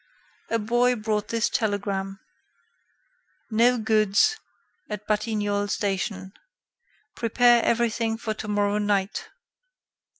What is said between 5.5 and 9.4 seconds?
station. Prepare everything for tomorrow night.